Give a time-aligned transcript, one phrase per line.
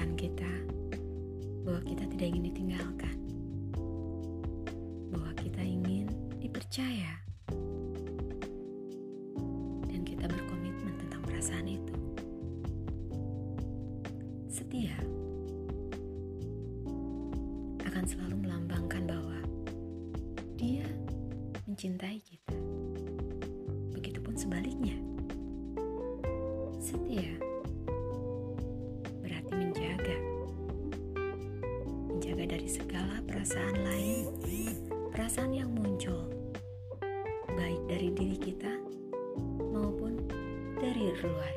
[0.00, 0.52] perasaan kita
[1.60, 3.16] bahwa kita tidak ingin ditinggalkan,
[5.12, 6.08] bahwa kita ingin
[6.40, 7.20] dipercaya,
[9.84, 11.92] dan kita berkomitmen tentang perasaan itu.
[14.48, 14.96] Setia
[17.84, 19.36] akan selalu melambangkan bahwa
[20.56, 20.88] dia
[21.68, 22.56] mencintai kita.
[23.92, 24.96] Begitupun sebaliknya.
[33.40, 34.28] Perasaan lain,
[35.16, 36.28] perasaan yang muncul
[37.56, 38.68] baik dari diri kita
[39.64, 40.28] maupun
[40.76, 41.54] dari luar.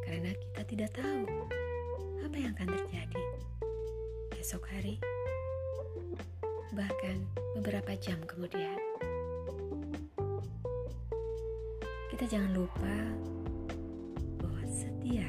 [0.00, 1.28] Karena kita tidak tahu
[2.24, 3.24] apa yang akan terjadi
[4.40, 4.96] esok hari,
[6.72, 7.28] bahkan
[7.60, 8.80] beberapa jam kemudian.
[12.08, 12.96] Kita jangan lupa
[14.40, 15.28] bahwa setia,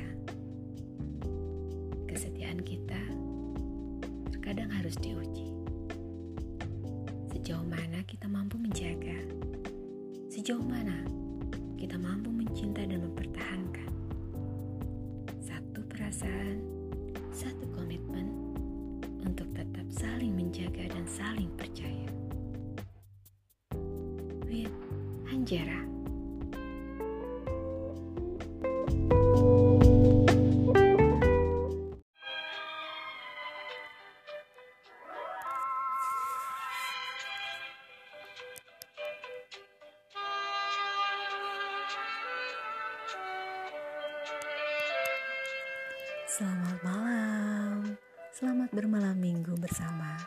[46.33, 47.93] Selamat malam,
[48.33, 50.17] selamat bermalam minggu bersama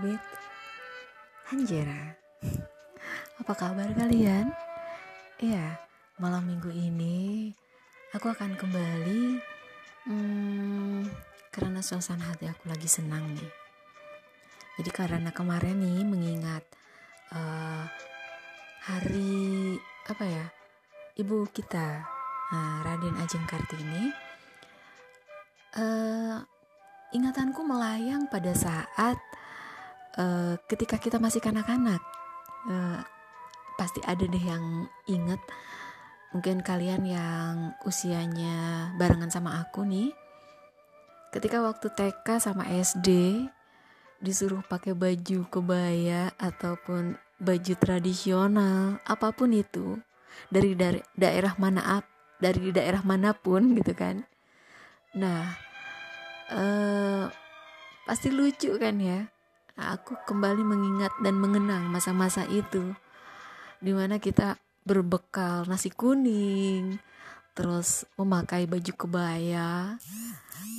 [0.00, 0.24] with
[1.52, 2.16] Hanjera.
[3.44, 4.48] Apa kabar kalian?
[5.36, 5.76] Iya,
[6.16, 7.52] malam minggu ini
[8.16, 9.36] aku akan kembali
[10.08, 11.04] hmm,
[11.52, 13.52] karena suasana hati aku lagi senang nih.
[14.80, 16.64] Jadi karena kemarin nih mengingat
[17.36, 17.84] uh,
[18.88, 19.76] hari
[20.08, 20.46] apa ya
[21.20, 22.08] ibu kita
[22.56, 24.24] nah, Raden Ajeng Kartini
[25.76, 26.40] uh,
[27.12, 29.16] ingatanku melayang pada saat
[30.18, 32.00] uh, ketika kita masih kanak-kanak.
[32.66, 33.00] Uh,
[33.78, 35.38] pasti ada deh yang inget.
[36.34, 40.10] Mungkin kalian yang usianya barengan sama aku nih.
[41.30, 43.44] Ketika waktu TK sama SD
[44.16, 50.00] disuruh pakai baju kebaya ataupun baju tradisional, apa pun itu
[50.48, 52.00] dari da daerah mana
[52.40, 54.24] dari daerah mana pun gitu kan.
[55.16, 55.65] Nah,
[56.52, 57.26] uh,
[58.06, 59.26] pasti lucu kan ya.
[59.76, 62.96] Nah, aku kembali mengingat dan mengenang masa-masa itu,
[63.82, 64.56] di mana kita
[64.88, 66.96] berbekal nasi kuning,
[67.52, 70.00] terus memakai baju kebaya,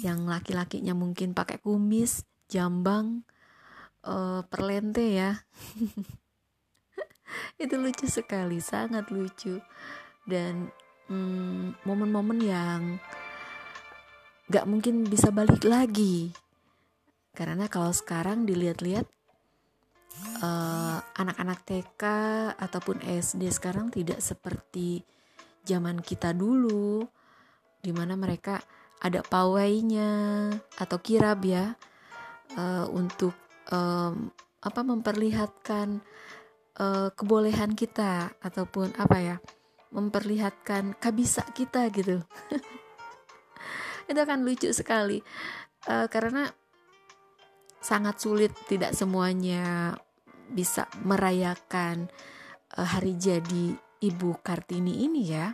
[0.02, 3.22] yang laki-lakinya mungkin pakai kumis, jambang,
[4.02, 5.46] uh, perlente ya.
[7.62, 9.62] itu lucu sekali, sangat lucu,
[10.26, 10.74] dan
[11.86, 12.82] momen-momen hmm, yang
[14.48, 16.32] gak mungkin bisa balik lagi.
[17.36, 19.06] Karena kalau sekarang dilihat-lihat
[20.42, 22.04] uh, anak-anak TK
[22.58, 25.06] ataupun SD sekarang tidak seperti
[25.68, 27.04] zaman kita dulu
[27.84, 28.58] di mana mereka
[28.98, 30.50] ada pawainya
[30.82, 31.78] atau kirab ya
[32.58, 33.36] uh, untuk
[33.70, 34.34] um,
[34.64, 36.02] apa memperlihatkan
[36.82, 39.38] uh, kebolehan kita ataupun apa ya
[39.94, 42.26] memperlihatkan kabisa kita gitu
[44.08, 45.20] itu akan lucu sekali.
[45.88, 46.52] Uh, karena
[47.80, 49.96] sangat sulit tidak semuanya
[50.52, 52.12] bisa merayakan
[52.76, 55.54] uh, hari jadi ibu kartini ini ya.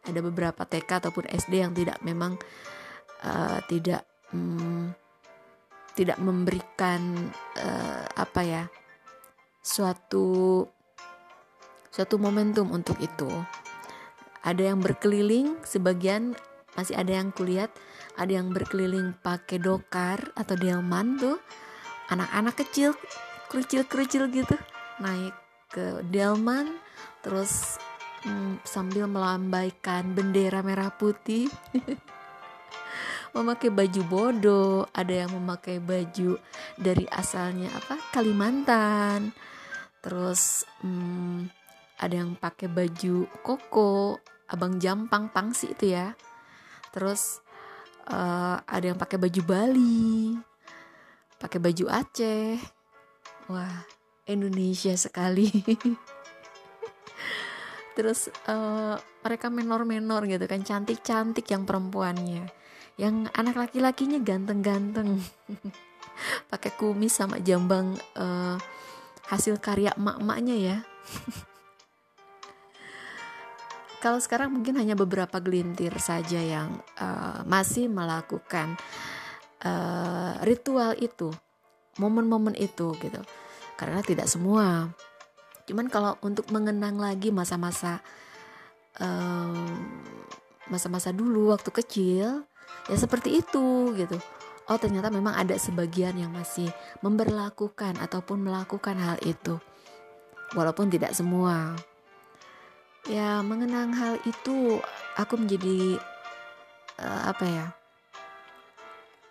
[0.00, 2.40] Ada beberapa TK ataupun SD yang tidak memang
[3.22, 4.02] uh, tidak
[4.32, 4.90] um,
[5.92, 7.28] tidak memberikan
[7.60, 8.64] uh, apa ya
[9.60, 10.64] suatu
[11.92, 13.28] suatu momentum untuk itu.
[14.40, 16.32] Ada yang berkeliling sebagian
[16.78, 17.70] masih ada yang kulihat
[18.20, 21.40] ada yang berkeliling pakai dokar atau delman tuh.
[22.12, 22.92] Anak-anak kecil
[23.48, 24.56] kerucil-kerucil gitu
[25.00, 25.32] naik
[25.72, 26.76] ke delman
[27.24, 27.78] terus
[28.26, 31.48] hmm, sambil melambaikan bendera merah putih.
[33.30, 36.34] Memakai baju bodoh ada yang memakai baju
[36.74, 37.94] dari asalnya apa?
[38.10, 39.30] Kalimantan.
[40.02, 41.46] Terus hmm,
[42.02, 44.18] ada yang pakai baju koko
[44.50, 46.10] abang jampang pangsi itu ya
[46.90, 47.38] terus
[48.10, 50.34] uh, ada yang pakai baju Bali
[51.40, 52.60] pakai baju Aceh.
[53.48, 53.88] Wah
[54.28, 55.48] Indonesia sekali.
[57.96, 58.94] Terus uh,
[59.24, 62.46] mereka menor-menor gitu kan cantik-cantik yang perempuannya.
[63.00, 65.24] Yang anak laki-lakinya ganteng-ganteng.
[66.52, 68.60] Pakai kumis sama jambang uh,
[69.32, 70.76] hasil karya emak-emaknya ya
[74.00, 78.80] kalau sekarang mungkin hanya beberapa gelintir saja yang uh, masih melakukan
[79.60, 81.28] uh, ritual itu
[82.00, 83.20] momen-momen itu gitu.
[83.76, 84.88] Karena tidak semua.
[85.68, 88.00] Cuman kalau untuk mengenang lagi masa-masa
[90.68, 92.44] masa-masa dulu waktu kecil
[92.90, 94.20] ya seperti itu gitu.
[94.68, 96.68] Oh ternyata memang ada sebagian yang masih
[97.00, 99.56] memberlakukan ataupun melakukan hal itu.
[100.52, 101.78] Walaupun tidak semua
[103.08, 104.82] ya mengenang hal itu
[105.16, 105.96] aku menjadi
[107.00, 107.66] uh, apa ya?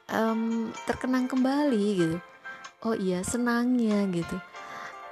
[0.09, 2.17] Um, terkenang kembali gitu.
[2.81, 4.37] Oh iya senangnya gitu.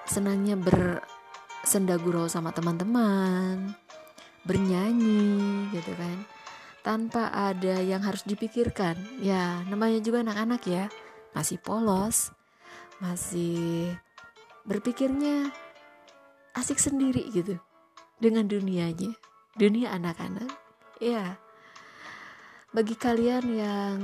[0.07, 3.75] Senangnya bersenda gurau sama teman-teman
[4.47, 6.17] bernyanyi gitu kan.
[6.81, 8.95] Tanpa ada yang harus dipikirkan.
[9.19, 10.85] Ya namanya juga anak-anak ya.
[11.35, 12.31] Masih polos
[12.97, 13.93] masih
[14.65, 15.53] berpikirnya
[16.57, 17.61] asik sendiri gitu
[18.17, 19.13] dengan dunianya
[19.57, 20.49] dunia anak-anak.
[20.97, 21.37] Ya
[22.77, 23.97] bagi kalian yang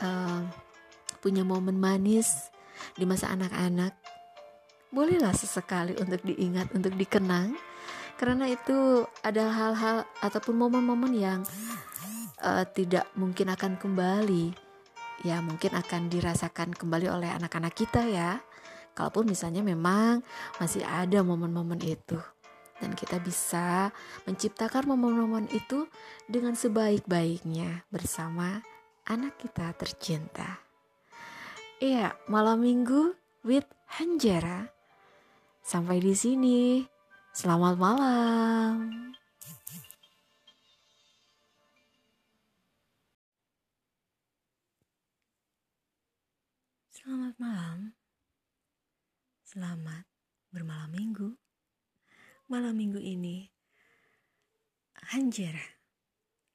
[0.00, 0.42] uh,
[1.20, 2.50] punya momen manis
[2.98, 3.94] di masa anak-anak,
[4.90, 7.54] bolehlah sesekali untuk diingat, untuk dikenang,
[8.18, 11.40] karena itu ada hal-hal ataupun momen-momen yang
[12.42, 14.50] uh, tidak mungkin akan kembali,
[15.22, 18.42] ya mungkin akan dirasakan kembali oleh anak-anak kita ya.
[18.98, 20.22] Kalaupun misalnya memang
[20.58, 22.18] masih ada momen-momen itu
[22.82, 23.94] dan kita bisa
[24.26, 25.86] menciptakan momen-momen itu
[26.26, 28.64] dengan sebaik-baiknya bersama
[29.06, 30.64] anak kita tercinta.
[31.78, 33.12] Iya, malam minggu
[33.44, 33.68] with
[34.00, 34.72] Hanjara.
[35.60, 36.84] Sampai di sini.
[37.34, 38.72] Selamat malam.
[46.94, 47.78] Selamat malam.
[49.44, 50.04] Selamat
[50.48, 51.43] bermalam minggu.
[52.44, 53.48] Malam minggu ini
[55.16, 55.64] Hanjara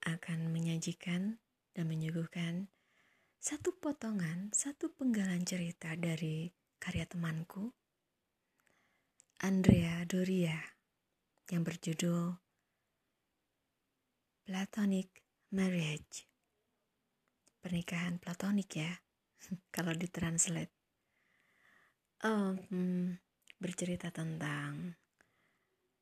[0.06, 1.42] akan menyajikan
[1.74, 2.70] dan menyuguhkan
[3.42, 7.74] satu potongan, satu penggalan cerita dari karya temanku,
[9.42, 10.62] Andrea Doria,
[11.50, 12.38] yang berjudul
[14.46, 15.10] Platonic
[15.58, 16.30] Marriage.
[17.66, 18.94] Pernikahan platonik ya,
[19.76, 20.70] kalau ditranslate.
[22.22, 23.18] Um,
[23.58, 24.99] bercerita tentang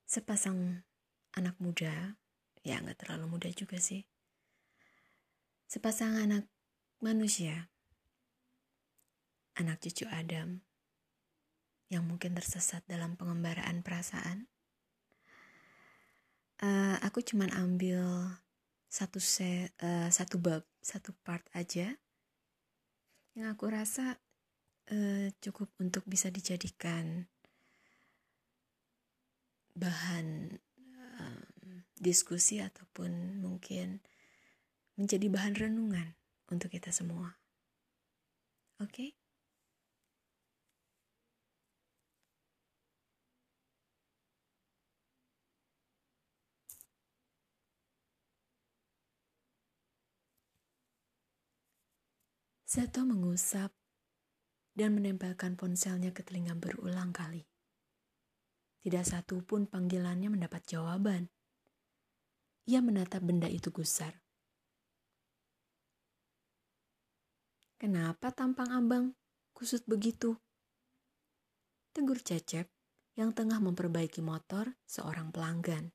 [0.08, 0.88] sepasang
[1.36, 2.16] anak muda
[2.64, 4.08] ya nggak terlalu muda juga sih
[5.68, 6.48] sepasang anak
[7.04, 7.68] manusia
[9.58, 10.62] anak cucu Adam
[11.90, 14.46] yang mungkin tersesat dalam pengembaraan perasaan.
[16.58, 18.02] Uh, aku cuman ambil
[18.90, 21.94] satu se uh, satu bab satu part aja
[23.38, 24.18] yang aku rasa
[24.90, 27.30] uh, cukup untuk bisa dijadikan
[29.78, 30.58] bahan
[31.98, 34.02] diskusi ataupun mungkin
[34.98, 36.14] menjadi bahan renungan
[36.50, 37.38] untuk kita semua.
[38.78, 38.94] Oke?
[38.94, 39.10] Okay?
[52.68, 53.72] Seto mengusap
[54.76, 57.47] dan menempelkan ponselnya ke telinga berulang kali.
[58.88, 61.28] Tidak satu pun panggilannya mendapat jawaban.
[62.72, 64.16] Ia menatap benda itu gusar.
[67.76, 69.12] Kenapa tampang abang
[69.52, 70.40] kusut begitu?
[71.92, 72.72] Tegur Cecep
[73.20, 75.92] yang tengah memperbaiki motor seorang pelanggan.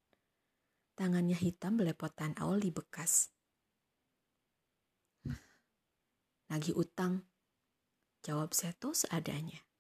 [0.93, 3.33] Tangannya hitam belepotan oli bekas.
[6.53, 7.25] Lagi utang,
[8.21, 9.72] jawab Seto seadanya.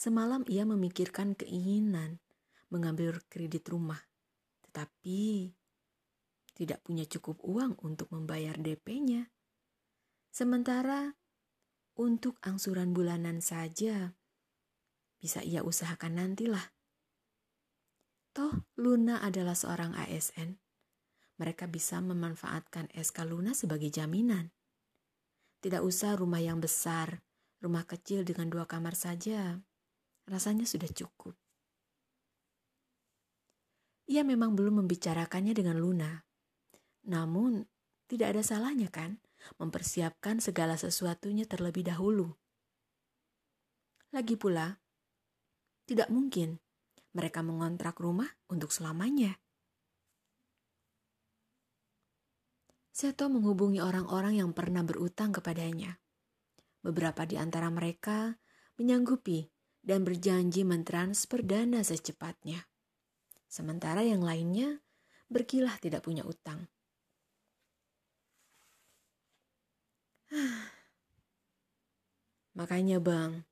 [0.00, 2.24] Semalam ia memikirkan keinginan
[2.72, 4.00] mengambil kredit rumah,
[4.64, 5.52] tetapi
[6.56, 9.28] tidak punya cukup uang untuk membayar DP-nya.
[10.32, 11.20] Sementara
[12.00, 14.16] untuk angsuran bulanan saja
[15.20, 16.72] bisa ia usahakan nantilah.
[18.32, 20.56] Toh Luna adalah seorang ASN.
[21.36, 24.48] Mereka bisa memanfaatkan SK Luna sebagai jaminan.
[25.60, 27.20] Tidak usah rumah yang besar,
[27.60, 29.60] rumah kecil dengan dua kamar saja
[30.30, 31.34] rasanya sudah cukup.
[34.10, 36.22] Ia memang belum membicarakannya dengan Luna.
[37.10, 37.66] Namun,
[38.10, 39.22] tidak ada salahnya kan
[39.58, 42.34] mempersiapkan segala sesuatunya terlebih dahulu.
[44.10, 44.82] Lagi pula,
[45.86, 46.58] tidak mungkin
[47.14, 49.38] mereka mengontrak rumah untuk selamanya.
[52.90, 56.02] Seto menghubungi orang-orang yang pernah berutang kepadanya.
[56.82, 58.34] Beberapa di antara mereka
[58.76, 59.46] menyanggupi
[59.80, 62.68] dan berjanji mentransfer dana secepatnya.
[63.50, 64.78] Sementara yang lainnya
[65.26, 66.68] berkilah tidak punya utang.
[72.58, 73.42] Makanya bang,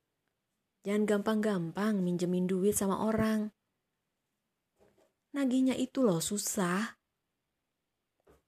[0.87, 3.51] jangan gampang-gampang minjemin duit sama orang.
[5.35, 6.99] Nagihnya itu loh susah.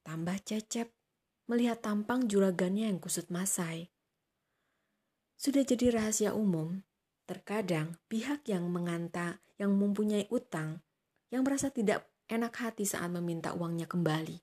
[0.00, 0.90] Tambah cecep
[1.50, 3.90] melihat tampang juragannya yang kusut masai.
[5.34, 6.86] Sudah jadi rahasia umum,
[7.30, 10.82] terkadang pihak yang menganta yang mempunyai utang
[11.30, 14.42] yang merasa tidak enak hati saat meminta uangnya kembali.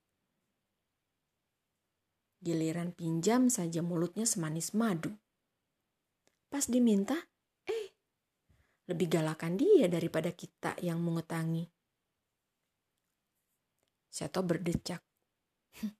[2.39, 5.12] Giliran pinjam saja mulutnya semanis madu.
[6.48, 7.27] Pas diminta,
[7.67, 7.91] eh,
[8.88, 11.67] lebih galakan dia daripada kita yang mengutangi.
[14.08, 15.03] Seto berdecak.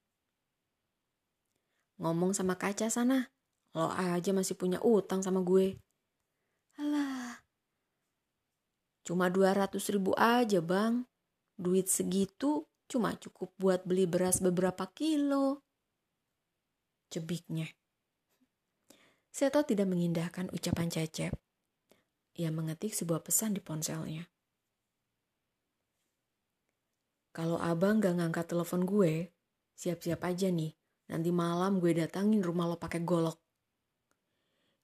[2.00, 3.28] Ngomong sama kaca sana,
[3.76, 5.76] lo aja masih punya utang sama gue.
[9.08, 11.08] Cuma 200 ribu aja bang.
[11.56, 15.64] Duit segitu cuma cukup buat beli beras beberapa kilo.
[17.08, 17.72] Cebiknya.
[19.32, 21.32] Seto tidak mengindahkan ucapan Cecep.
[22.36, 24.28] Ia mengetik sebuah pesan di ponselnya.
[27.38, 29.30] Kalau abang gak ngangkat telepon gue,
[29.78, 30.74] siap-siap aja nih.
[31.14, 33.38] Nanti malam gue datangin rumah lo pakai golok.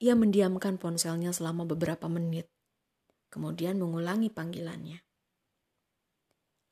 [0.05, 2.52] Ia mendiamkan ponselnya selama beberapa menit.
[3.33, 5.01] Kemudian mengulangi panggilannya.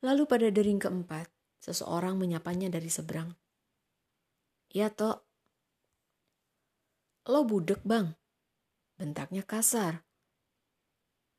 [0.06, 1.26] Lalu pada dering keempat,
[1.58, 3.34] seseorang menyapanya dari seberang.
[4.70, 5.26] Ya, Tok.
[7.26, 8.14] Lo budek, Bang.
[8.94, 10.06] Bentaknya kasar.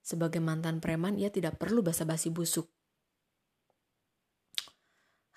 [0.03, 2.68] Sebagai mantan preman, ia tidak perlu basa-basi busuk.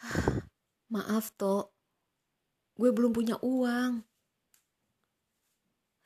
[0.95, 1.71] Maaf, Tok.
[2.75, 4.02] Gue belum punya uang.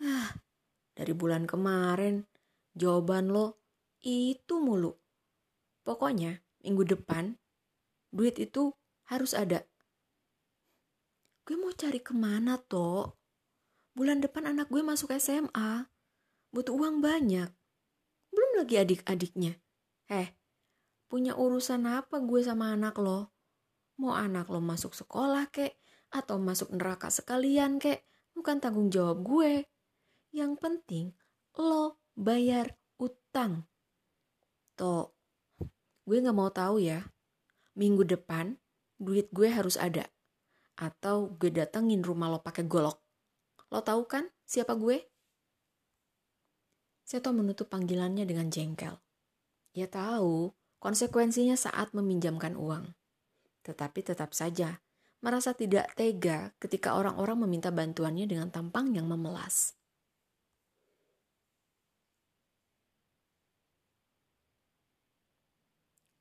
[0.05, 0.37] Ah,
[1.01, 2.29] dari bulan kemarin,
[2.77, 3.60] jawaban lo
[4.05, 4.97] itu mulu.
[5.85, 7.41] Pokoknya, minggu depan
[8.11, 8.75] duit itu
[9.07, 9.63] harus ada.
[11.47, 13.19] Gue mau cari ke mana toh?
[13.95, 15.91] Bulan depan anak gue masuk SMA.
[16.55, 17.51] Butuh uang banyak.
[18.31, 19.59] Belum lagi adik-adiknya.
[20.11, 20.31] Eh,
[21.11, 23.35] punya urusan apa gue sama anak lo?
[23.99, 25.79] Mau anak lo masuk sekolah kek?
[26.11, 28.07] Atau masuk neraka sekalian kek?
[28.35, 29.67] Bukan tanggung jawab gue.
[30.31, 31.07] Yang penting
[31.59, 33.70] lo bayar utang.
[34.81, 35.13] Toh,
[36.09, 37.05] gue gak mau tahu ya,
[37.77, 38.57] minggu depan
[38.97, 40.09] duit gue harus ada.
[40.81, 42.97] Atau gue datengin rumah lo pakai golok.
[43.69, 45.05] Lo tahu kan siapa gue?
[47.05, 48.97] Seto menutup panggilannya dengan jengkel.
[49.77, 52.97] Ia tahu konsekuensinya saat meminjamkan uang.
[53.61, 54.81] Tetapi tetap saja
[55.21, 59.77] merasa tidak tega ketika orang-orang meminta bantuannya dengan tampang yang memelas.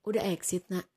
[0.09, 0.89] Udah exit, nak.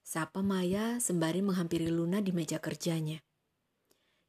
[0.00, 3.20] Sapa Maya sembari menghampiri Luna di meja kerjanya.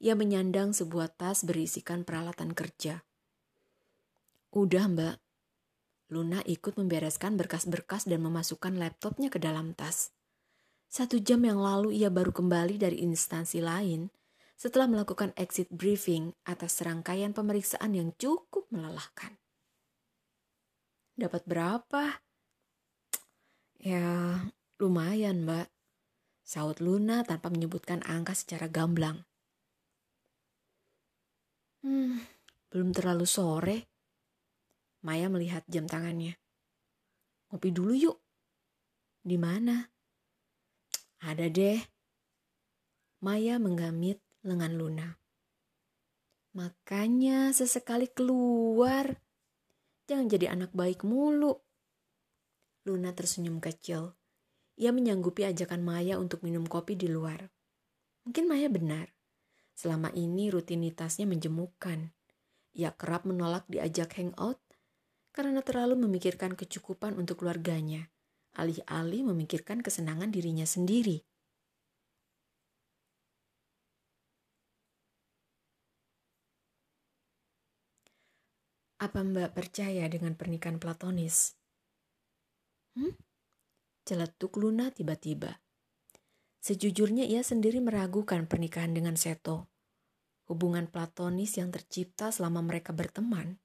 [0.04, 3.08] Ia menyandang sebuah tas berisikan peralatan kerja.
[4.52, 5.16] Udah, Mbak.
[6.12, 10.12] Luna ikut membereskan berkas-berkas dan memasukkan laptopnya ke dalam tas.
[10.92, 14.12] Satu jam yang lalu ia baru kembali dari instansi lain
[14.60, 19.40] setelah melakukan exit briefing atas serangkaian pemeriksaan yang cukup melelahkan.
[21.16, 22.20] Dapat berapa?
[23.80, 24.44] Ya,
[24.76, 25.72] lumayan mbak.
[26.44, 29.24] Saut Luna tanpa menyebutkan angka secara gamblang.
[31.80, 32.20] Hmm,
[32.68, 33.78] belum terlalu sore.
[35.08, 36.36] Maya melihat jam tangannya.
[37.48, 38.18] Ngopi dulu yuk.
[39.24, 39.80] Di mana?
[41.24, 41.80] Ada deh.
[43.24, 45.08] Maya menggamit lengan Luna.
[46.52, 49.24] Makanya sesekali keluar.
[50.04, 51.69] Jangan jadi anak baik mulu.
[52.90, 54.18] Luna tersenyum kecil.
[54.82, 57.54] Ia menyanggupi ajakan Maya untuk minum kopi di luar.
[58.26, 59.14] Mungkin Maya benar.
[59.78, 62.10] Selama ini rutinitasnya menjemukan.
[62.74, 64.58] Ia kerap menolak diajak hangout
[65.30, 68.10] karena terlalu memikirkan kecukupan untuk keluarganya,
[68.58, 71.22] alih-alih memikirkan kesenangan dirinya sendiri.
[79.00, 81.59] Apa Mbak percaya dengan pernikahan platonis?
[82.98, 83.14] Hmm?
[84.06, 85.62] Celetuk Luna tiba-tiba.
[86.60, 89.72] Sejujurnya ia sendiri meragukan pernikahan dengan Seto.
[90.50, 93.62] Hubungan platonis yang tercipta selama mereka berteman,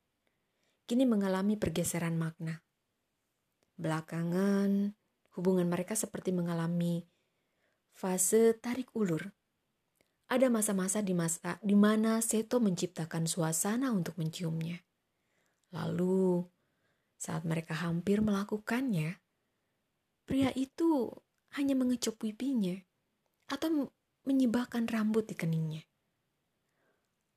[0.85, 2.61] kini mengalami pergeseran makna.
[3.81, 4.95] Belakangan,
[5.35, 7.09] hubungan mereka seperti mengalami
[7.95, 9.33] fase tarik ulur.
[10.29, 14.79] Ada masa-masa di masa di mana Seto menciptakan suasana untuk menciumnya.
[15.75, 16.47] Lalu,
[17.17, 19.19] saat mereka hampir melakukannya,
[20.25, 21.11] pria itu
[21.55, 22.75] hanya mengecup pipinya
[23.49, 23.93] atau
[24.25, 25.85] menyibakkan rambut di keningnya.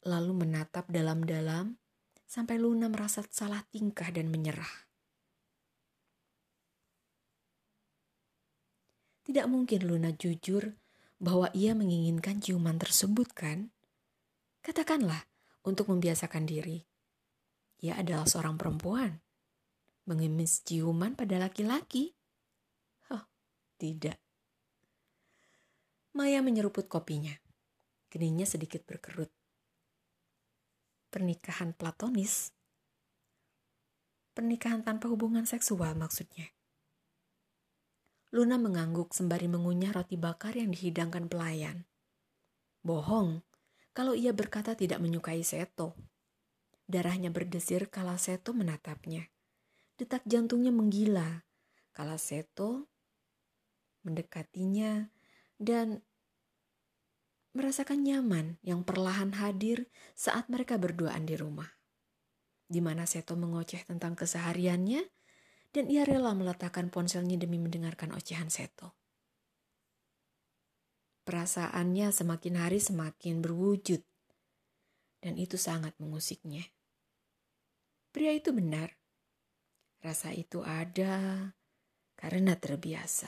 [0.07, 1.75] Lalu menatap dalam-dalam
[2.23, 4.87] sampai Luna merasa salah tingkah dan menyerah.
[9.27, 10.79] Tidak mungkin Luna jujur
[11.19, 13.75] bahwa ia menginginkan ciuman tersebut kan?
[14.63, 15.27] Katakanlah
[15.67, 16.79] untuk membiasakan diri.
[17.83, 19.19] Ia adalah seorang perempuan.
[20.07, 22.15] Mengemis ciuman pada laki-laki?
[23.11, 23.27] Oh,
[23.75, 24.15] tidak.
[26.15, 27.35] Maya menyeruput kopinya.
[28.07, 29.27] Keningnya sedikit berkerut.
[31.11, 32.55] Pernikahan platonis?
[34.31, 36.47] Pernikahan tanpa hubungan seksual maksudnya.
[38.31, 41.83] Luna mengangguk sembari mengunyah roti bakar yang dihidangkan pelayan.
[42.79, 43.43] Bohong
[43.91, 45.99] kalau ia berkata tidak menyukai Seto.
[46.87, 49.27] Darahnya berdesir kala Seto menatapnya.
[49.97, 51.41] Detak jantungnya menggila
[51.89, 52.85] kala Seto
[54.05, 55.09] mendekatinya
[55.57, 56.05] dan
[57.57, 61.65] merasakan nyaman yang perlahan hadir saat mereka berduaan di rumah.
[62.69, 65.01] Di mana Seto mengoceh tentang kesehariannya
[65.73, 68.93] dan ia rela meletakkan ponselnya demi mendengarkan ocehan Seto.
[71.25, 73.99] Perasaannya semakin hari semakin berwujud,
[75.19, 76.63] dan itu sangat mengusiknya.
[78.15, 78.95] Pria itu benar,
[80.07, 81.51] rasa itu ada
[82.15, 83.27] karena terbiasa.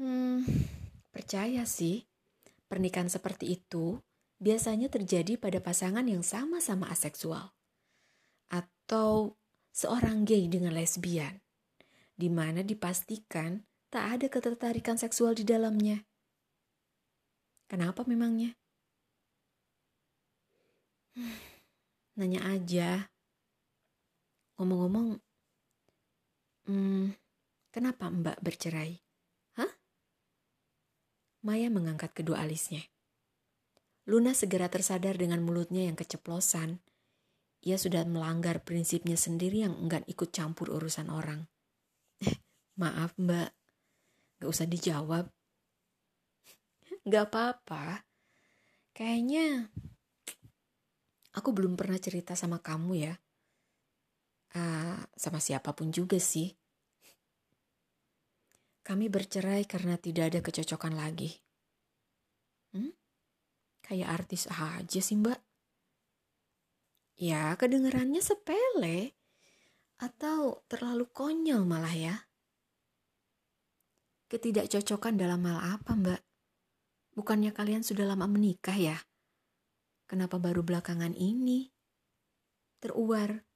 [0.00, 0.40] Hmm,
[1.12, 2.08] percaya sih,
[2.64, 4.00] pernikahan seperti itu
[4.40, 7.52] biasanya terjadi pada pasangan yang sama-sama aseksual
[8.48, 9.36] atau
[9.76, 11.44] seorang gay dengan lesbian,
[12.16, 16.00] di mana dipastikan tak ada ketertarikan seksual di dalamnya.
[17.68, 18.56] Kenapa memangnya?
[22.18, 23.08] Nanya aja.
[24.60, 25.16] Ngomong-ngomong,
[26.68, 27.16] hmm,
[27.72, 29.00] kenapa Mbak bercerai?
[29.56, 29.72] Hah?
[31.46, 32.84] Maya mengangkat kedua alisnya.
[34.04, 36.82] Luna segera tersadar dengan mulutnya yang keceplosan.
[37.60, 41.44] Ia sudah melanggar prinsipnya sendiri yang enggan ikut campur urusan orang.
[42.24, 42.36] Eh,
[42.80, 43.52] maaf mbak,
[44.40, 45.28] gak usah dijawab.
[47.04, 48.04] Gak apa-apa.
[48.96, 49.72] Kayaknya
[51.34, 53.14] aku belum pernah cerita sama kamu ya.
[54.50, 56.50] Uh, sama siapa pun juga sih.
[58.82, 61.30] Kami bercerai karena tidak ada kecocokan lagi.
[62.74, 62.90] Hmm?
[63.84, 65.38] Kayak artis aja sih mbak.
[67.20, 69.14] Ya kedengerannya sepele.
[70.00, 72.16] Atau terlalu konyol malah ya.
[74.32, 76.22] Ketidakcocokan dalam hal apa mbak?
[77.14, 78.96] Bukannya kalian sudah lama menikah ya?
[80.10, 81.70] Kenapa baru belakangan ini?
[82.82, 83.46] Teruar.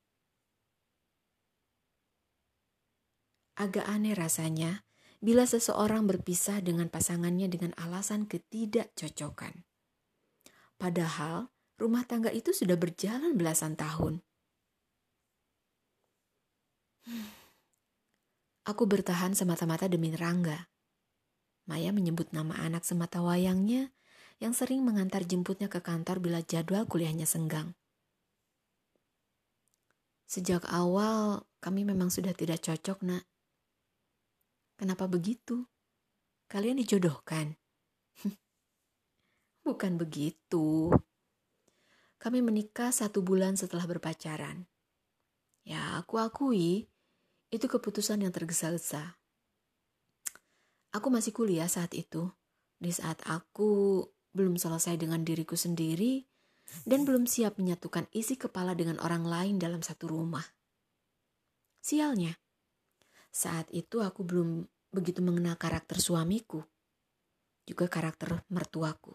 [3.59, 4.87] Agak aneh rasanya
[5.19, 9.67] bila seseorang berpisah dengan pasangannya dengan alasan ketidakcocokan.
[10.79, 14.23] Padahal rumah tangga itu sudah berjalan belasan tahun.
[18.71, 20.71] Aku bertahan semata-mata demi Rangga.
[21.67, 23.91] Maya menyebut nama anak semata wayangnya
[24.43, 27.75] yang sering mengantar jemputnya ke kantor bila jadwal kuliahnya senggang.
[30.25, 33.25] Sejak awal kami memang sudah tidak cocok, Nak.
[34.75, 35.71] Kenapa begitu?
[36.51, 37.55] Kalian dijodohkan?
[39.67, 40.91] Bukan begitu.
[42.19, 44.67] Kami menikah satu bulan setelah berpacaran.
[45.65, 46.89] Ya, aku akui
[47.49, 49.17] itu keputusan yang tergesa-gesa.
[50.93, 52.29] Aku masih kuliah saat itu.
[52.77, 54.03] Di saat aku
[54.35, 56.27] belum selesai dengan diriku sendiri
[56.83, 60.45] dan belum siap menyatukan isi kepala dengan orang lain dalam satu rumah.
[61.79, 62.35] Sialnya,
[63.31, 66.67] saat itu aku belum begitu mengenal karakter suamiku,
[67.63, 69.15] juga karakter mertuaku.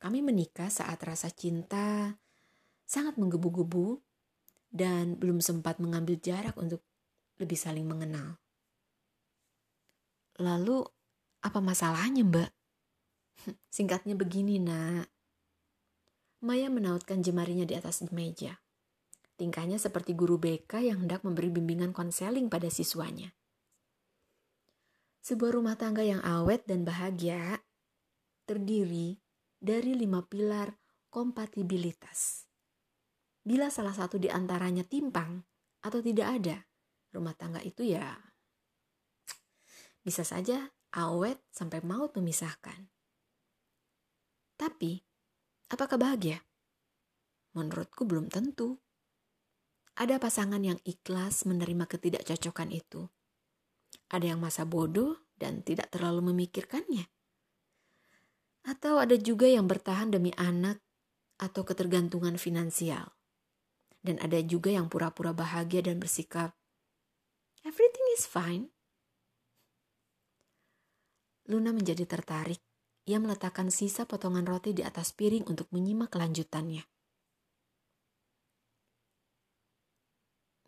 [0.00, 2.18] Kami menikah saat rasa cinta
[2.82, 4.02] sangat menggebu-gebu
[4.72, 6.82] dan belum sempat mengambil jarak untuk
[7.38, 8.40] lebih saling mengenal.
[10.40, 10.82] Lalu,
[11.44, 12.61] apa masalahnya, Mbak?
[13.76, 15.08] Singkatnya begini, Nak.
[16.42, 18.58] Maya menautkan jemarinya di atas meja.
[19.38, 23.30] Tingkahnya seperti guru BK yang hendak memberi bimbingan konseling pada siswanya.
[25.22, 27.62] Sebuah rumah tangga yang awet dan bahagia
[28.42, 29.22] terdiri
[29.62, 30.74] dari lima pilar
[31.12, 32.50] kompatibilitas.
[33.42, 35.42] bila salah satu di antaranya timpang
[35.82, 36.62] atau tidak ada,
[37.10, 38.14] rumah tangga itu ya
[40.02, 42.90] bisa saja awet sampai maut memisahkan.
[44.82, 44.98] Tapi,
[45.70, 46.42] apakah bahagia?
[47.54, 48.82] Menurutku belum tentu.
[49.94, 53.06] Ada pasangan yang ikhlas menerima ketidakcocokan itu.
[54.10, 57.06] Ada yang masa bodoh dan tidak terlalu memikirkannya.
[58.66, 60.82] Atau ada juga yang bertahan demi anak
[61.38, 63.14] atau ketergantungan finansial.
[64.02, 66.58] Dan ada juga yang pura-pura bahagia dan bersikap,
[67.62, 68.74] everything is fine.
[71.46, 72.71] Luna menjadi tertarik.
[73.02, 76.86] Ia meletakkan sisa potongan roti di atas piring untuk menyimak kelanjutannya.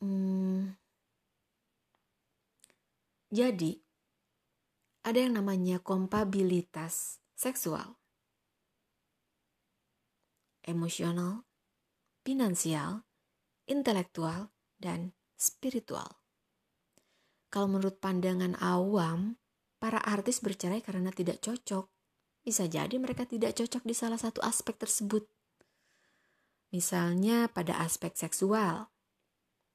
[0.02, 0.74] Hmm.
[3.30, 3.78] Jadi,
[5.06, 7.98] ada yang namanya kompabilitas seksual,
[10.66, 11.46] emosional,
[12.26, 13.06] finansial,
[13.68, 16.18] intelektual, dan spiritual.
[17.52, 19.38] Kalau menurut pandangan awam,
[19.78, 21.93] para artis bercerai karena tidak cocok.
[22.44, 25.24] Bisa jadi mereka tidak cocok di salah satu aspek tersebut.
[26.70, 28.92] Misalnya pada aspek seksual.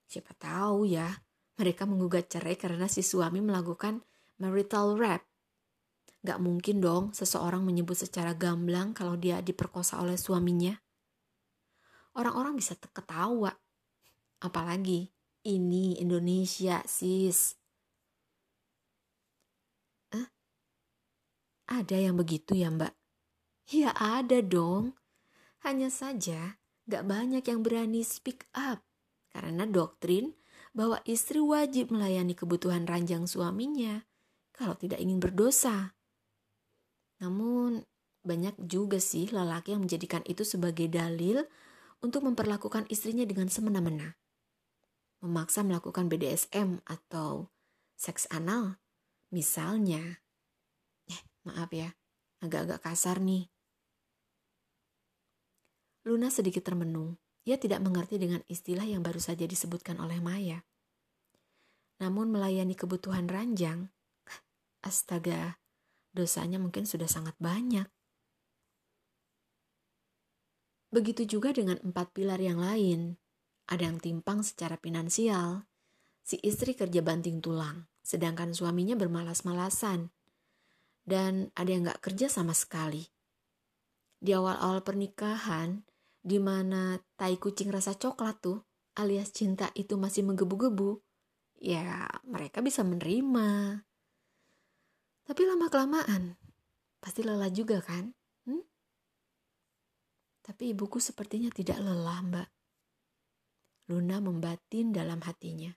[0.06, 1.10] Siapa tahu ya,
[1.58, 4.06] mereka menggugat cerai karena si suami melakukan
[4.38, 5.26] marital rape.
[6.22, 10.78] Gak mungkin dong seseorang menyebut secara gamblang kalau dia diperkosa oleh suaminya.
[12.14, 13.50] Orang-orang bisa ketawa
[14.40, 15.12] Apalagi
[15.44, 17.60] ini Indonesia, sis.
[20.16, 20.26] Eh?
[21.70, 22.90] Ada yang begitu ya mbak?
[23.70, 24.98] Ya ada dong.
[25.62, 26.58] Hanya saja
[26.90, 28.82] gak banyak yang berani speak up.
[29.30, 30.34] Karena doktrin
[30.74, 34.02] bahwa istri wajib melayani kebutuhan ranjang suaminya
[34.50, 35.94] kalau tidak ingin berdosa.
[37.22, 37.86] Namun
[38.26, 41.46] banyak juga sih lelaki yang menjadikan itu sebagai dalil
[42.02, 44.20] untuk memperlakukan istrinya dengan semena-mena
[45.20, 47.52] memaksa melakukan BDSM atau
[47.94, 48.80] seks anal.
[49.30, 50.24] Misalnya,
[51.46, 51.96] maaf ya,
[52.44, 53.48] agak-agak kasar nih.
[56.08, 57.20] Luna sedikit termenung.
[57.44, 60.64] Ia tidak mengerti dengan istilah yang baru saja disebutkan oleh Maya.
[62.00, 63.92] Namun melayani kebutuhan ranjang,
[64.88, 65.60] astaga,
[66.12, 67.88] dosanya mungkin sudah sangat banyak.
[70.90, 73.14] Begitu juga dengan empat pilar yang lain,
[73.70, 75.70] ada yang timpang secara finansial.
[76.26, 80.10] Si istri kerja banting tulang, sedangkan suaminya bermalas-malasan.
[81.04, 83.06] Dan ada yang gak kerja sama sekali.
[84.20, 85.80] Di awal-awal pernikahan,
[86.20, 88.60] di mana tai kucing rasa coklat tuh,
[89.00, 91.00] alias cinta itu masih menggebu-gebu,
[91.60, 93.80] ya mereka bisa menerima.
[95.24, 96.36] Tapi lama-kelamaan,
[97.00, 98.12] pasti lelah juga kan?
[98.44, 98.60] Hmm?
[100.44, 102.48] Tapi ibuku sepertinya tidak lelah, mbak.
[103.88, 105.72] Luna membatin dalam hatinya.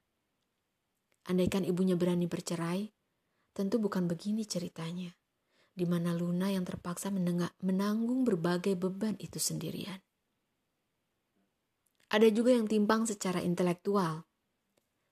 [1.31, 2.91] Andaikan ibunya berani bercerai,
[3.53, 5.13] tentu bukan begini ceritanya,
[5.73, 7.13] di mana Luna yang terpaksa
[7.61, 10.01] menanggung berbagai beban itu sendirian.
[12.13, 14.29] Ada juga yang timpang secara intelektual.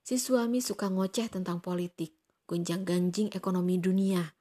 [0.06, 2.14] Si suami suka ngoceh tentang politik,
[2.46, 4.38] gunjang ganjing ekonomi dunia,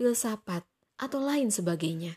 [0.00, 0.64] filsafat,
[1.00, 2.16] atau lain sebagainya.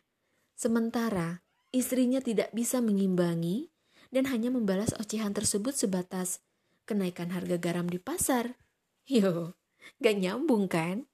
[0.56, 3.72] Sementara istrinya tidak bisa mengimbangi
[4.12, 6.44] dan hanya membalas ocehan tersebut sebatas
[6.84, 8.60] kenaikan harga garam di pasar.
[9.08, 9.56] Yo,
[10.00, 11.08] gak nyambung kan?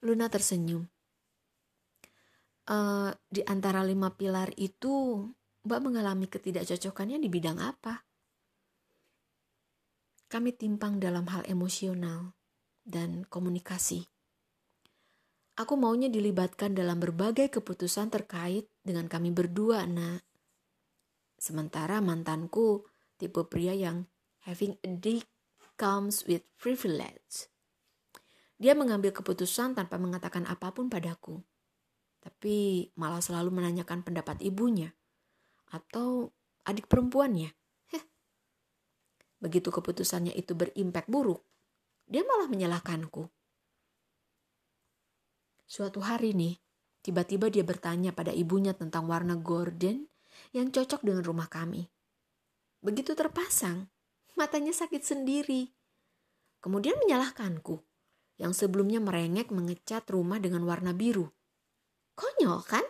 [0.00, 0.88] Luna tersenyum.
[2.70, 5.26] Uh, di antara lima pilar itu,
[5.60, 8.00] Mbak mengalami ketidakcocokannya di bidang apa?
[10.30, 12.32] Kami timpang dalam hal emosional
[12.80, 14.08] dan komunikasi.
[15.60, 20.24] Aku maunya dilibatkan dalam berbagai keputusan terkait dengan kami berdua, nak.
[21.36, 22.88] Sementara mantanku
[23.20, 24.08] tipe pria yang
[24.48, 25.28] having a dick
[25.76, 27.52] comes with privilege.
[28.60, 31.40] Dia mengambil keputusan tanpa mengatakan apa pun padaku.
[32.20, 34.92] Tapi malah selalu menanyakan pendapat ibunya
[35.72, 36.28] atau
[36.68, 37.48] adik perempuannya.
[37.88, 38.04] Heh.
[39.40, 41.40] Begitu keputusannya itu berimpak buruk,
[42.04, 43.32] dia malah menyalahkanku.
[45.64, 46.60] Suatu hari nih,
[47.00, 50.10] tiba-tiba dia bertanya pada ibunya tentang warna gorden
[50.52, 51.88] yang cocok dengan rumah kami.
[52.84, 53.88] Begitu terpasang,
[54.36, 55.70] matanya sakit sendiri.
[56.60, 57.80] Kemudian menyalahkanku,
[58.40, 61.28] yang sebelumnya merengek mengecat rumah dengan warna biru.
[62.16, 62.86] Konyol kan?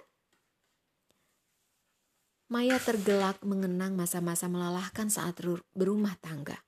[2.51, 5.43] Maya tergelak mengenang masa-masa melelahkan saat
[5.75, 6.63] berumah tangga.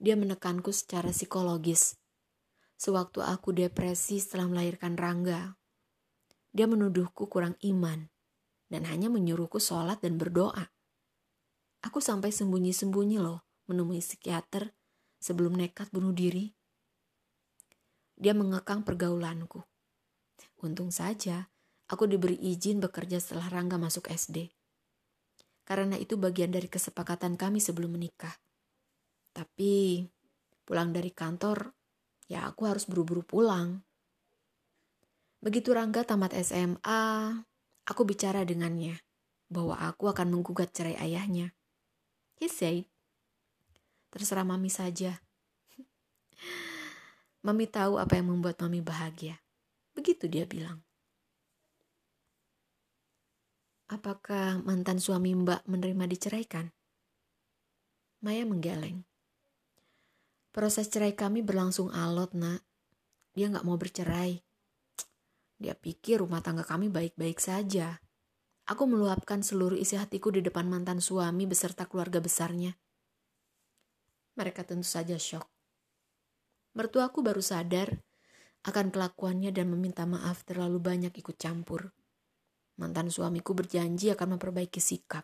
[0.00, 1.96] Dia menekanku secara psikologis.
[2.76, 5.56] Sewaktu aku depresi setelah melahirkan Rangga,
[6.52, 8.12] dia menuduhku kurang iman
[8.68, 10.68] dan hanya menyuruhku sholat dan berdoa.
[11.80, 14.76] Aku sampai sembunyi-sembunyi loh menemui psikiater
[15.24, 16.52] sebelum nekat bunuh diri.
[18.20, 19.64] Dia mengekang pergaulanku.
[20.60, 21.48] Untung saja
[21.88, 24.52] aku diberi izin bekerja setelah Rangga masuk SD.
[25.64, 28.36] Karena itu bagian dari kesepakatan kami sebelum menikah.
[29.32, 30.04] Tapi
[30.68, 31.72] pulang dari kantor,
[32.28, 33.80] ya aku harus buru-buru pulang.
[35.40, 37.32] Begitu Rangga tamat SMA,
[37.88, 39.00] aku bicara dengannya
[39.48, 41.56] bahwa aku akan menggugat cerai ayahnya.
[42.36, 42.88] He said,
[44.14, 45.18] terserah mami saja.
[47.46, 49.42] mami tahu apa yang membuat mami bahagia.
[49.98, 50.86] Begitu dia bilang.
[53.90, 56.70] Apakah mantan suami mbak menerima diceraikan?
[58.22, 59.04] Maya menggeleng.
[60.54, 62.62] Proses cerai kami berlangsung alot, nak.
[63.34, 64.38] Dia nggak mau bercerai.
[65.58, 67.98] Dia pikir rumah tangga kami baik-baik saja.
[68.64, 72.72] Aku meluapkan seluruh isi hatiku di depan mantan suami beserta keluarga besarnya.
[74.34, 75.46] Mereka tentu saja shock.
[76.74, 78.02] Mertuaku baru sadar
[78.66, 81.94] akan kelakuannya dan meminta maaf terlalu banyak ikut campur.
[82.80, 85.22] Mantan suamiku berjanji akan memperbaiki sikap.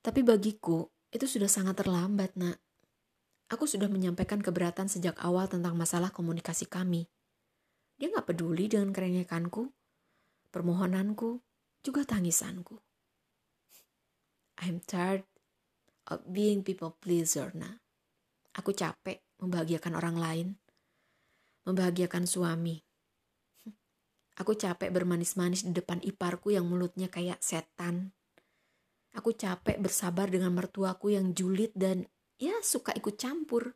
[0.00, 2.60] Tapi bagiku, itu sudah sangat terlambat, nak.
[3.48, 7.08] Aku sudah menyampaikan keberatan sejak awal tentang masalah komunikasi kami.
[8.00, 9.72] Dia gak peduli dengan kerengekanku,
[10.52, 11.40] permohonanku,
[11.80, 12.76] juga tangisanku.
[14.60, 15.29] I'm tired
[16.26, 17.78] being people pleaser, nah.
[18.58, 20.48] Aku capek membahagiakan orang lain,
[21.64, 22.82] membahagiakan suami.
[24.40, 28.10] Aku capek bermanis-manis di depan iparku yang mulutnya kayak setan.
[29.14, 32.06] Aku capek bersabar dengan mertuaku yang julid dan
[32.38, 33.74] ya suka ikut campur.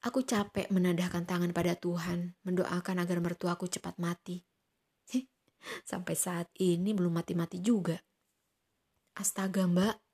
[0.00, 4.40] Aku capek menadahkan tangan pada Tuhan, mendoakan agar mertuaku cepat mati.
[5.90, 8.00] Sampai saat ini belum mati-mati juga.
[9.12, 10.09] Astaga mbak.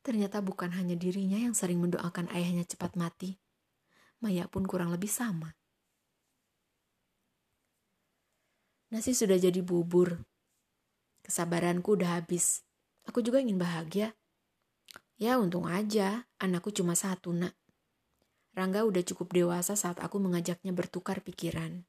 [0.00, 3.36] Ternyata bukan hanya dirinya yang sering mendoakan ayahnya cepat mati.
[4.20, 5.52] Maya pun kurang lebih sama.
[8.90, 10.24] Nasi sudah jadi bubur.
[11.22, 12.64] Kesabaranku udah habis.
[13.06, 14.16] Aku juga ingin bahagia.
[15.20, 17.52] Ya untung aja, anakku cuma satu nak.
[18.56, 21.86] Rangga udah cukup dewasa saat aku mengajaknya bertukar pikiran.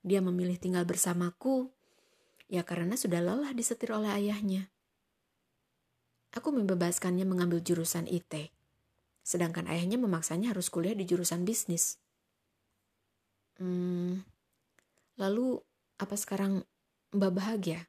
[0.00, 1.68] Dia memilih tinggal bersamaku,
[2.48, 4.72] ya karena sudah lelah disetir oleh ayahnya.
[6.36, 8.52] Aku membebaskannya mengambil jurusan IT,
[9.24, 11.96] sedangkan ayahnya memaksanya harus kuliah di jurusan bisnis.
[13.56, 14.22] Hmm,
[15.16, 15.58] lalu
[15.98, 16.62] apa sekarang
[17.16, 17.80] Mbak bahagia?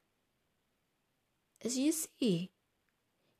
[1.59, 2.55] As you see,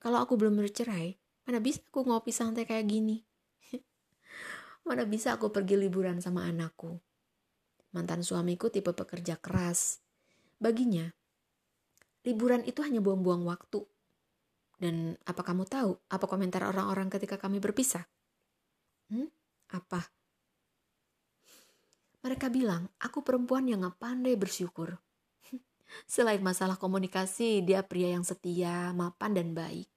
[0.04, 1.16] kalau aku belum bercerai,
[1.48, 3.24] mana bisa aku ngopi santai kayak gini?
[4.88, 7.00] mana bisa aku pergi liburan sama anakku?
[7.96, 10.04] Mantan suamiku tipe pekerja keras.
[10.60, 11.08] Baginya,
[12.28, 13.82] liburan itu hanya buang-buang waktu.
[14.80, 18.08] Dan apa kamu tahu apa komentar orang-orang ketika kami berpisah?
[19.12, 19.28] Hmm?
[19.76, 20.08] Apa?
[22.24, 24.96] Mereka bilang, aku perempuan yang gak pandai bersyukur.
[26.08, 29.88] Selain masalah komunikasi, dia pria yang setia, mapan, dan baik.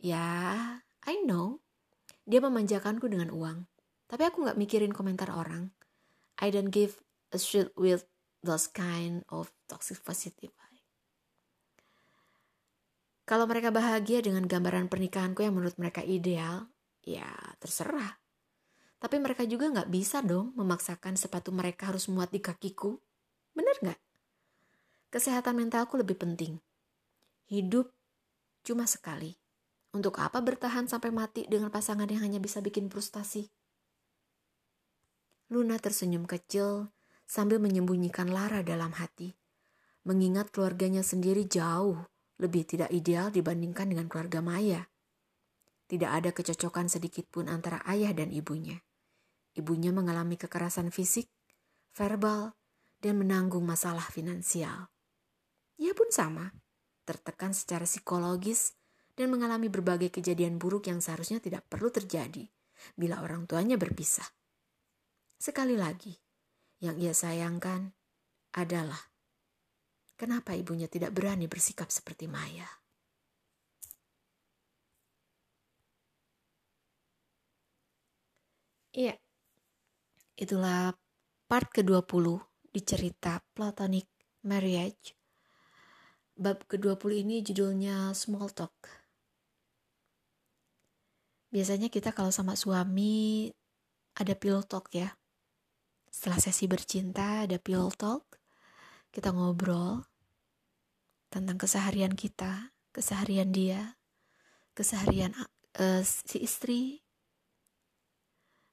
[0.00, 1.60] Ya, I know.
[2.24, 3.68] Dia memanjakanku dengan uang.
[4.08, 5.72] Tapi aku gak mikirin komentar orang.
[6.40, 7.00] I don't give
[7.32, 8.08] a shit with
[8.40, 10.59] those kind of toxic positive.
[13.30, 16.66] Kalau mereka bahagia dengan gambaran pernikahanku yang menurut mereka ideal,
[17.06, 17.30] ya
[17.62, 18.18] terserah.
[18.98, 22.98] Tapi mereka juga gak bisa dong memaksakan sepatu mereka harus muat di kakiku.
[23.54, 24.02] Bener gak?
[25.14, 26.58] Kesehatan mentalku lebih penting.
[27.46, 27.94] Hidup
[28.66, 29.38] cuma sekali.
[29.94, 33.46] Untuk apa bertahan sampai mati dengan pasangan yang hanya bisa bikin frustasi?
[35.54, 36.90] Luna tersenyum kecil
[37.30, 39.38] sambil menyembunyikan Lara dalam hati.
[40.02, 44.88] Mengingat keluarganya sendiri jauh lebih tidak ideal dibandingkan dengan keluarga Maya.
[45.84, 48.80] Tidak ada kecocokan sedikit pun antara ayah dan ibunya.
[49.52, 51.28] Ibunya mengalami kekerasan fisik,
[51.92, 52.56] verbal,
[53.02, 54.88] dan menanggung masalah finansial.
[55.76, 56.48] Ia pun sama,
[57.04, 58.78] tertekan secara psikologis
[59.18, 62.48] dan mengalami berbagai kejadian buruk yang seharusnya tidak perlu terjadi
[62.94, 64.24] bila orang tuanya berpisah.
[65.36, 66.14] Sekali lagi,
[66.80, 67.92] yang ia sayangkan
[68.54, 69.09] adalah
[70.20, 72.68] kenapa ibunya tidak berani bersikap seperti Maya.
[78.92, 79.16] Iya,
[80.36, 80.92] itulah
[81.48, 82.36] part ke-20
[82.68, 84.04] di cerita Platonic
[84.44, 85.16] Marriage
[86.40, 88.72] Bab ke-20 ini judulnya Small Talk.
[91.52, 93.48] Biasanya kita kalau sama suami
[94.16, 95.10] ada pillow talk ya.
[96.10, 98.26] setelah sesi bercinta ada pillow talk
[99.14, 100.09] kita ngobrol
[101.30, 103.96] tentang keseharian kita keseharian dia
[104.76, 105.30] keseharian
[105.78, 107.06] uh, si istri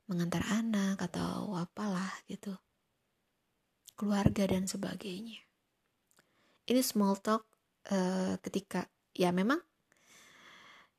[0.09, 2.57] mengantar anak atau apalah gitu
[3.93, 5.39] keluarga dan sebagainya
[6.67, 7.45] ini small talk
[7.93, 9.61] uh, ketika ya memang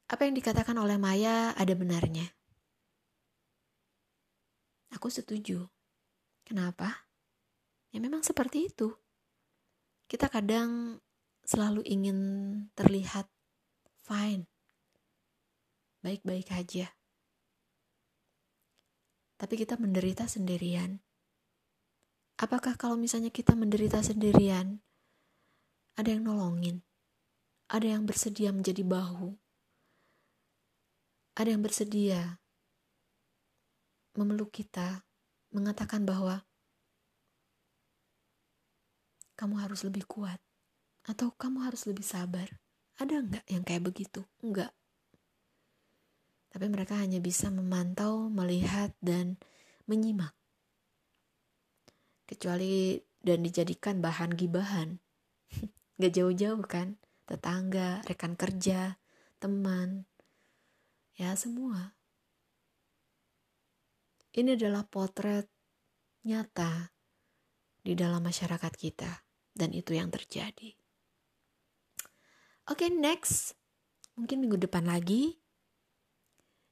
[0.08, 2.38] apa yang dikatakan oleh Maya ada benarnya
[4.96, 5.68] Aku setuju.
[6.48, 7.04] Kenapa?
[7.92, 8.96] Ya memang seperti itu.
[10.08, 11.00] Kita kadang
[11.48, 12.18] selalu ingin
[12.76, 13.24] terlihat
[14.04, 14.44] fine.
[16.04, 16.92] Baik-baik aja.
[19.40, 21.00] Tapi kita menderita sendirian.
[22.36, 24.84] Apakah kalau misalnya kita menderita sendirian,
[25.96, 26.84] ada yang nolongin?
[27.72, 29.32] Ada yang bersedia menjadi bahu?
[31.32, 32.36] Ada yang bersedia
[34.20, 35.06] memeluk kita,
[35.54, 36.44] mengatakan bahwa
[39.38, 40.42] kamu harus lebih kuat
[41.08, 42.46] atau kamu harus lebih sabar.
[43.00, 44.20] Ada enggak yang kayak begitu?
[44.44, 44.76] Enggak.
[46.52, 49.40] Tapi mereka hanya bisa memantau, melihat, dan
[49.88, 50.36] menyimak.
[52.28, 55.00] Kecuali dan dijadikan bahan gibahan.
[56.00, 57.00] Gak jauh-jauh kan?
[57.24, 59.00] Tetangga, rekan kerja,
[59.40, 60.04] teman.
[61.16, 61.98] Ya semua.
[64.32, 65.50] Ini adalah potret
[66.22, 66.94] nyata
[67.82, 70.77] di dalam masyarakat kita, dan itu yang terjadi.
[72.68, 73.56] Oke, okay, next.
[74.20, 75.40] Mungkin minggu depan lagi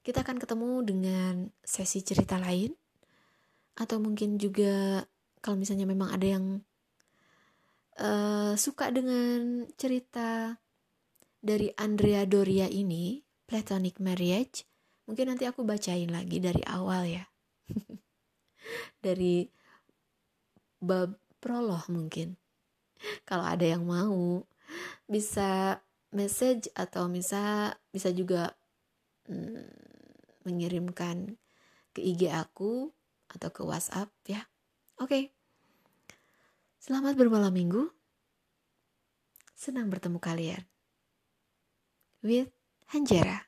[0.04, 2.76] kita akan ketemu dengan sesi cerita lain
[3.80, 5.00] atau mungkin juga
[5.40, 6.60] kalau misalnya memang ada yang
[7.96, 10.60] uh, suka dengan cerita
[11.40, 14.68] dari Andrea Doria ini, Platonic Marriage,
[15.08, 17.24] mungkin nanti aku bacain lagi dari awal ya.
[19.04, 19.48] dari
[20.76, 22.36] bab prolog mungkin.
[23.24, 24.44] Kalau ada yang mau
[25.08, 25.80] bisa
[26.14, 28.54] message atau bisa bisa juga
[29.26, 29.66] hmm,
[30.46, 31.38] mengirimkan
[31.90, 32.92] ke IG aku
[33.32, 34.44] atau ke WhatsApp ya.
[35.00, 35.08] Oke.
[35.08, 35.24] Okay.
[36.78, 37.90] Selamat bermalam minggu.
[39.56, 40.62] Senang bertemu kalian.
[42.22, 42.54] With
[42.94, 43.45] Hanjera.